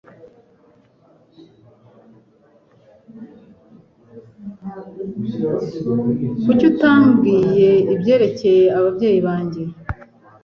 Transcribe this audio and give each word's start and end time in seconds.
Kuki 6.43 6.63
utambwiye 6.71 7.71
ibyerekeye 7.93 8.65
ababyeyi 8.77 9.19
banjye? 9.27 9.63